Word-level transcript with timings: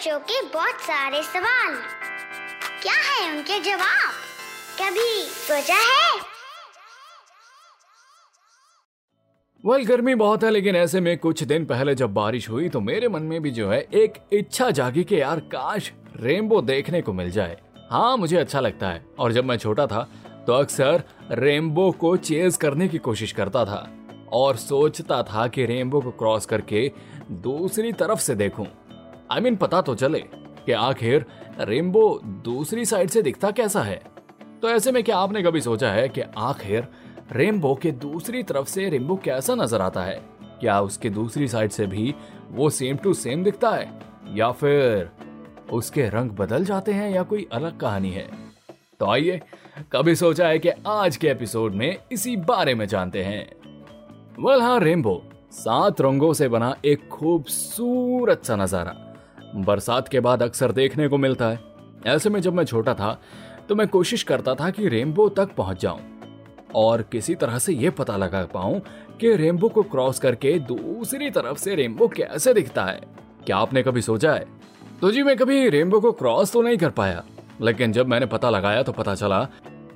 बच्चों 0.00 0.18
के 0.18 0.40
बहुत 0.42 0.80
सारे 0.80 1.22
सवाल। 1.22 1.74
क्या 2.82 2.92
है 2.92 3.36
उनके 3.36 3.58
जवाब? 3.60 4.12
कभी 4.80 5.24
सोचा 5.24 5.74
है? 5.74 6.20
वेल 9.64 9.84
गर्मी 9.86 10.14
बहुत 10.14 10.44
है, 10.44 10.50
लेकिन 10.50 10.76
ऐसे 10.76 11.00
में 11.00 11.18
कुछ 11.18 11.42
दिन 11.42 11.66
पहले 11.66 11.94
जब 11.94 12.14
बारिश 12.14 12.48
हुई 12.48 12.68
तो 12.68 12.80
मेरे 12.80 13.08
मन 13.08 13.22
में 13.22 13.40
भी 13.42 13.50
जो 13.50 13.70
है, 13.70 13.80
एक 13.80 14.14
इच्छा 14.32 14.70
जागी 14.70 15.04
कि 15.04 15.20
यार, 15.20 15.40
काश 15.40 15.92
रेनबो 16.16 16.60
देखने 16.62 17.02
को 17.02 17.12
मिल 17.12 17.30
जाए। 17.30 17.60
हाँ 17.90 18.16
मुझे 18.16 18.36
अच्छा 18.36 18.60
लगता 18.60 18.88
है। 18.88 19.06
और 19.18 19.32
जब 19.32 19.44
मैं 19.44 19.56
छोटा 19.56 19.86
था 19.86 20.08
तो 20.46 20.52
अक्सर 20.52 21.04
रेनबो 21.30 21.90
को 21.92 22.16
चेज 22.16 22.56
करने 22.56 22.88
की 22.88 22.98
कोशिश 22.98 23.32
करता 23.32 23.64
था। 23.64 23.88
और 24.32 24.56
सोचता 24.56 25.22
था 25.22 25.48
कि 25.48 25.66
रेनबो 25.66 26.00
को 26.00 26.10
क्रॉस 26.10 26.46
करके 26.46 26.90
दूसरी 27.30 27.92
तरफ़ 27.92 28.20
से 28.20 28.34
देखूँ। 28.34 28.66
आई 29.32 29.38
I 29.38 29.44
मीन 29.44 29.52
mean, 29.52 29.68
पता 29.68 29.80
तो 29.82 29.94
चले 29.94 30.18
कि 30.66 30.72
आखिर 30.72 31.26
रेनबो 31.60 32.20
दूसरी 32.24 32.84
साइड 32.84 33.10
से 33.10 33.22
दिखता 33.22 33.50
कैसा 33.50 33.82
है। 33.82 34.02
तो 34.62 34.70
ऐसे 34.70 34.92
में 34.92 35.04
क्या 35.04 35.18
आपने 35.18 35.42
कभी 35.42 35.60
सोचा 35.60 35.90
है 35.90 36.08
कि 36.08 36.20
आखिर 36.38 36.88
रेनबो 37.32 37.74
के 37.74 37.90
दूसरी 37.90 38.42
तरफ़ 38.42 38.68
से 38.68 38.88
रेनबो 38.88 39.16
कैसा 39.16 39.54
नज़र 39.54 39.80
आता 39.80 40.02
है? 40.02 40.20
क्या 40.60 40.80
उसके 40.80 41.10
दूसरी 41.10 41.48
साइड 41.48 41.70
से 41.70 41.86
भी 41.86 42.14
वो 42.50 42.70
सेम 42.70 42.96
टू 42.96 43.14
सेम 43.14 43.44
दिखता 43.44 43.70
है? 43.70 44.00
या 44.34 44.50
फिर 44.52 45.10
उसके 45.72 46.08
रंग 46.08 46.30
बदल 46.30 46.64
जाते 46.64 46.92
हैं 46.92 47.10
या 47.10 47.22
कोई 47.22 47.48
अलग 47.52 47.80
कहानी 47.80 48.10
है? 48.10 48.28
तो 49.00 49.06
आइए 49.06 49.40
कभी 49.92 50.14
सोचा 50.14 50.48
है 50.48 50.58
कि 50.58 50.68
आज 50.86 51.16
के 51.16 51.28
एपिसोड 51.28 51.74
में 51.74 51.96
इसी 52.12 52.36
बारे 52.36 52.74
में 52.74 52.86
जानते 52.86 53.24
हैं। 53.24 53.52
वेल 54.44 54.62
हाँ 54.62 54.80
रेनबो 54.80 55.22
सात 55.52 56.00
रंगों 56.00 56.32
से 56.32 56.48
बना 56.48 56.76
एक 56.84 57.08
खूबसूरत 57.08 58.44
सा 58.44 58.56
नज़ारा। 58.56 59.09
बरसात 59.56 60.08
के 60.08 60.20
बाद 60.20 60.42
अक्सर 60.42 60.72
देखने 60.72 61.08
को 61.08 61.18
मिलता 61.18 61.48
है। 61.48 61.58
ऐसे 62.06 62.30
में 62.30 62.40
जब 62.40 62.54
मैं 62.54 62.64
छोटा 62.64 62.94
था 62.94 63.18
तो 63.68 63.74
मैं 63.74 63.86
कोशिश 63.88 64.22
करता 64.22 64.54
था 64.54 64.70
कि 64.70 64.88
रेनबो 64.88 65.28
तक 65.28 65.54
पहुँच 65.56 65.82
जाऊँ। 65.82 66.00
और 66.74 67.02
किसी 67.02 67.34
तरह 67.34 67.58
से 67.58 67.72
यह 67.72 67.90
पता 67.90 68.16
लगा 68.16 68.44
पाऊँ 68.44 68.80
कि 69.20 69.34
रेनबो 69.36 69.68
को 69.68 69.82
क्रॉस 69.82 70.18
करके 70.18 70.58
दूसरी 70.58 71.30
तरफ़ 71.30 71.58
से 71.58 71.74
रेनबो 71.74 72.08
कैसे 72.08 72.54
दिखता 72.54 72.84
है। 72.84 73.00
क्या 73.46 73.56
आपने 73.56 73.82
कभी 73.82 74.02
सोचा 74.02 74.32
है? 74.32 74.46
तो 75.00 75.10
जी, 75.10 75.22
मैं 75.22 75.36
कभी 75.36 75.68
रेनबो 75.68 76.00
को 76.00 76.12
क्रॉस 76.12 76.52
तो 76.52 76.62
नहीं 76.62 76.78
कर 76.78 76.90
पाया। 76.90 77.24
लेकिन 77.60 77.92
जब 77.92 78.08
मैंने 78.08 78.26
पता 78.26 78.50
लगाया 78.50 78.82
तो 78.82 78.92
पता 78.92 79.14
चला 79.14 79.42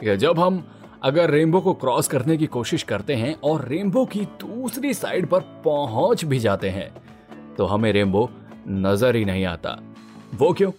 कि 0.00 0.16
जब 0.16 0.38
हम 0.38 0.64
अगर 1.02 1.30
रेनबो 1.30 1.60
को 1.60 1.72
क्रॉस 1.74 2.08
करने 2.08 2.36
की 2.36 2.46
कोशिश 2.46 2.82
करते 2.82 3.14
हैं 3.14 3.34
और 3.40 3.64
रेनबो 3.68 4.04
की 4.04 4.20
दूसरी 4.20 4.94
साइड 4.94 5.26
पर 5.26 5.40
पहुँच 5.64 6.24
भी 6.24 6.38
जाते 6.38 6.70
हैं 6.70 6.90
तो 7.54 7.66
हमें 7.66 7.92
रेनबो 7.92 8.30
नज़र 8.68 9.16
ही 9.16 9.24
नहीं 9.24 9.44
आता। 9.44 9.80
वो 10.34 10.52
क्यों? 10.52 10.70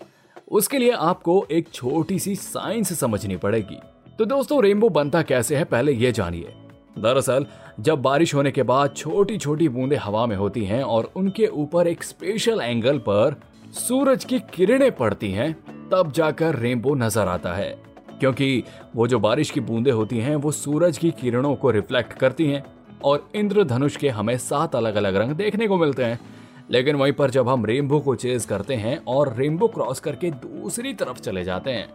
उसके 0.52 0.78
लिए 0.78 0.92
आपको 0.92 1.48
एक 1.52 1.70
छोटी 1.74 2.20
सी 2.20 2.36
साइंस 2.36 3.00
समझनी 3.00 3.38
पड़ेगी। 3.38 3.80
तो 4.20 4.26
दोस्तों, 4.26 4.64
रेनबो 4.64 4.90
बनता 4.90 5.22
कैसे 5.22 5.56
है, 5.56 5.64
पहले 5.64 5.92
ये 5.92 6.12
जानिए। 6.12 6.54
दरअसल, 7.00 7.46
जब 7.80 8.02
बारिश 8.02 8.36
होने 8.36 8.52
के 8.52 8.64
बाद 8.64 8.94
छोटी 8.98 9.38
छोटी 9.38 9.70
बूंदें 9.70 9.98
हवा 9.98 10.26
में 10.26 10.36
होती 10.36 10.66
हैं 10.66 10.84
और 10.84 11.12
उनके 11.16 11.48
ऊपर 11.48 11.88
एक 11.88 12.04
स्पेशल 12.04 12.62
एंगल 12.62 12.98
पर 12.98 13.42
सूरज 13.74 14.26
की 14.26 14.40
किरणें 14.40 14.96
पड़ती 14.96 15.32
हैं, 15.32 15.58
तब 15.90 16.12
जाकर 16.12 16.56
रेनबो 16.56 16.96
नज़र 16.96 17.28
आता 17.28 17.54
है। 17.54 17.78
क्योंकि 18.20 18.64
वो 18.96 19.08
जो 19.08 19.20
बारिश 19.20 19.52
की 19.52 19.60
बूंदें 19.60 19.92
होती 19.92 20.18
हैं, 20.18 20.36
वो 20.36 20.52
सूरज 20.52 20.98
की 20.98 21.12
किरणों 21.12 21.56
को 21.56 21.72
रिफ्लेक्ट 21.72 22.14
करती 22.14 22.48
हैं 22.48 22.66
और 23.04 23.30
इंद्रधनुष 23.36 23.96
के 23.96 24.10
हमें 24.10 24.38
सात 24.38 24.76
अलग 24.76 24.96
अलग 24.96 25.16
रंग 25.16 25.32
देखने 25.32 25.68
को 25.68 25.78
मिलते 25.78 26.04
हैं। 26.04 26.20
लेकिन 26.70 26.96
वहीं 26.96 27.14
पर 27.14 27.30
जब 27.30 27.50
हम 27.50 27.66
रेनबो 27.66 28.00
को 28.00 28.16
चेज 28.16 28.46
करते 28.46 28.76
हैं 28.76 28.98
और 29.08 29.34
रेनबो 29.38 29.68
क्रॉस 29.68 30.00
करके 30.00 30.32
दूसरी 30.32 30.94
तरफ़ 30.94 31.20
चले 31.20 31.44
जाते 31.44 31.72
हैं 31.72 31.88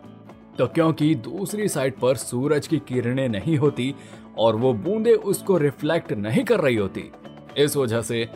तो 0.58 0.66
क्योंकि 0.66 1.14
दूसरी 1.14 1.68
साइड 1.68 1.94
पर 1.94 2.16
सूरज 2.16 2.66
की 2.66 2.78
किरणें 2.78 3.28
नहीं 3.28 3.56
होती 3.56 3.94
और 4.38 4.56
वो 4.56 4.72
बूंदे 4.74 5.12
उसको 5.12 5.56
रिफ्लेक्ट 5.58 6.12
नहीं 6.12 6.44
कर 6.44 6.60
रही 6.60 6.76
होती, 6.76 7.10
इस 7.58 7.76
वजह 7.76 8.02
से 8.02 8.28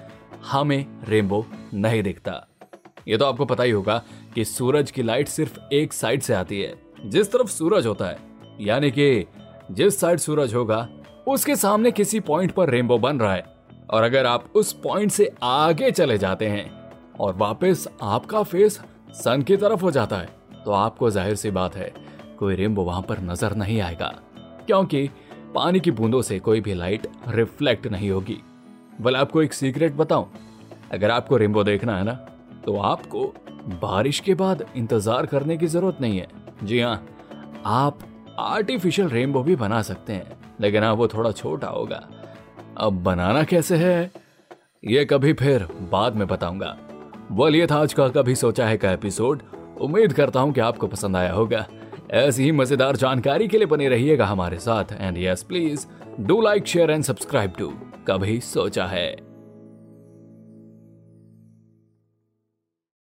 हमें 0.46 0.86
रेनबो 1.08 1.44
नहीं 1.74 2.02
दिखता। 2.02 2.46
ये 3.08 3.16
तो 3.16 3.24
आपको 3.24 3.44
पता 3.44 3.62
ही 3.62 3.70
होगा 3.70 4.02
कि 4.34 4.44
सूरज 4.44 4.90
की 4.90 5.02
लाइट 5.02 5.28
सिर्फ़ 5.28 5.58
एक 5.72 5.92
साइड 5.92 6.22
से 6.22 6.34
आती 6.34 6.60
है, 6.60 6.74
जिस 7.04 7.32
तरफ़ 7.32 7.48
सूरज 7.48 7.86
होता 7.86 8.06
है, 8.06 8.18
यानी 8.60 8.90
कि 8.90 9.26
जिस 9.70 10.00
साइड 10.00 10.18
सूरज 10.18 10.54
होगा, 10.54 10.88
उसके 11.28 11.56
सामने 11.56 11.90
किसी 11.90 12.20
पॉइंट 12.20 12.52
पर 12.52 12.70
रेनबो 12.70 12.98
बन 12.98 13.20
रहा 13.20 13.34
है। 13.34 13.44
और 13.90 14.02
अगर 14.02 14.26
आप 14.26 14.44
उस 14.54 14.72
पॉइंट 14.82 15.10
से 15.10 15.30
आगे 15.42 15.90
चले 15.90 16.18
जाते 16.18 16.46
हैं 16.48 16.70
और 17.16 17.36
वापस 17.36 17.86
आपका 18.02 18.42
फेस 18.42 18.80
सन 19.14 19.42
की 19.42 19.56
तरफ़ 19.56 19.80
हो 19.80 19.90
जाता 19.90 20.16
है 20.16 20.28
तो 20.64 20.70
आपको 20.72 21.10
ज़ाहिर 21.10 21.34
सी 21.36 21.50
बात 21.50 21.76
है, 21.76 21.92
कोई 22.38 22.54
रेनबो 22.56 22.82
वहाँ 22.84 23.02
पर 23.02 23.20
नज़र 23.20 23.54
नहीं 23.56 23.80
आएगा। 23.80 24.12
क्योंकि 24.66 25.08
पानी 25.54 25.80
की 25.80 25.90
बूंदों 25.90 26.22
से 26.22 26.38
कोई 26.40 26.60
भी 26.60 26.74
लाइट 26.74 27.06
रिफ्लेक्ट 27.28 27.86
नहीं 27.86 28.10
होगी। 28.10 28.38
बल 29.00 29.16
आपको 29.16 29.42
एक 29.42 29.52
सीक्रेट 29.52 29.92
बताऊँ? 29.94 30.28
अगर 30.92 31.10
आपको 31.10 31.36
रेनबो 31.36 31.64
देखना 31.64 31.96
है 31.96 32.04
ना 32.04 32.12
तो 32.64 32.76
आपको 32.78 33.24
बारिश 33.82 34.20
के 34.20 34.34
बाद 34.34 34.64
इंतज़ार 34.76 35.26
करने 35.26 35.56
की 35.56 35.66
ज़रूरत 35.66 36.00
नहीं 36.00 36.18
है। 36.18 36.28
जी 36.64 36.80
हाँ 36.80 37.06
आप 37.66 37.98
आर्टिफिशियल 38.38 39.08
रेनबो 39.08 39.42
भी 39.42 39.56
बना 39.56 39.80
सकते 39.82 40.12
हैं, 40.12 40.36
लेकिन 40.60 40.82
हाँ 40.82 40.92
वो 40.92 41.08
थोड़ा 41.08 41.32
छोटा 41.32 41.68
होगा। 41.68 42.06
अब 42.80 43.02
बनाना 43.02 43.42
कैसे 43.42 43.76
है? 43.76 44.10
ये 44.84 45.04
कभी 45.04 45.32
फिर 45.32 45.66
बाद 45.80 46.16
में 46.16 46.26
बताऊँगा। 46.28 46.76
बोल 47.32 47.56
ये 47.56 47.66
था 47.66 47.76
आज 47.76 47.92
का 47.92 48.08
कभी 48.08 48.34
सोचा 48.34 48.66
है 48.66 48.76
का 48.76 48.92
एपिसोड। 48.92 49.42
उम्मीद 49.80 50.12
करता 50.12 50.40
हूँ 50.40 50.52
कि 50.52 50.60
आपको 50.60 50.86
पसंद 50.86 51.16
आया 51.16 51.32
होगा। 51.32 51.66
ऐसी 52.10 52.44
ही 52.44 52.52
मज़ेदार 52.52 52.96
जानकारी 52.96 53.48
के 53.48 53.58
लिए 53.58 53.66
बने 53.66 53.88
रहिएगा 53.88 54.26
हमारे 54.26 54.58
साथ। 54.58 54.84
And 54.92 55.18
yes 55.18 55.42
please 55.42 55.86
do 56.20 56.40
like 56.40 56.66
share 56.66 56.90
and 56.90 57.04
subscribe 57.04 57.52
to 57.58 57.68
कभी 58.08 58.40
सोचा 58.40 58.86
है। 58.86 59.27